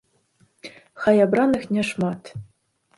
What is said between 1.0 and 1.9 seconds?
Хай абраных не